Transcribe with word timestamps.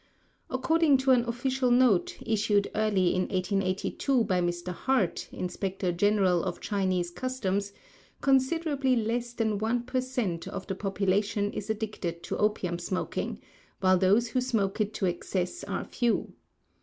According 0.49 0.97
to 0.97 1.11
an 1.11 1.23
official 1.25 1.69
note, 1.69 2.17
issued 2.25 2.71
early 2.73 3.13
in 3.13 3.27
1882, 3.27 4.23
by 4.23 4.41
Mr. 4.41 4.73
Hart, 4.73 5.29
Inspector 5.31 5.91
General 5.91 6.43
of 6.43 6.59
Chinese 6.59 7.11
Customs, 7.11 7.71
considerably 8.19 8.95
less 8.95 9.33
than 9.33 9.59
one 9.59 9.83
per 9.83 10.01
cent, 10.01 10.47
of 10.47 10.65
the 10.65 10.73
population 10.73 11.51
is 11.53 11.69
addicted 11.69 12.23
to 12.23 12.37
opium 12.39 12.79
smoking, 12.79 13.41
while 13.79 13.99
those 13.99 14.29
who 14.29 14.41
smoke 14.41 14.81
it 14.81 14.91
to 14.95 15.05
excess 15.05 15.63
are 15.65 15.83
few. 15.85 16.33